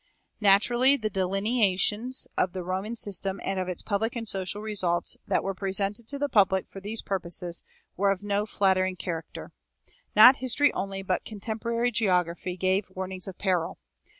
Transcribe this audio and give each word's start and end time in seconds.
Naturally 0.39 0.97
the 0.97 1.11
delineations 1.11 2.27
of 2.35 2.53
the 2.53 2.63
Roman 2.63 2.95
system 2.95 3.39
and 3.43 3.59
of 3.59 3.67
its 3.67 3.83
public 3.83 4.15
and 4.15 4.27
social 4.27 4.59
results 4.59 5.15
that 5.27 5.43
were 5.43 5.53
presented 5.53 6.07
to 6.07 6.17
the 6.17 6.27
public 6.27 6.65
for 6.71 6.79
these 6.79 7.03
purposes 7.03 7.61
were 7.95 8.09
of 8.09 8.23
no 8.23 8.47
flattering 8.47 8.95
character. 8.95 9.51
Not 10.15 10.37
history 10.37 10.73
only, 10.73 11.03
but 11.03 11.23
contemporary 11.23 11.91
geography 11.91 12.57
gave 12.57 12.89
warnings 12.89 13.27
of 13.27 13.37
peril. 13.37 13.77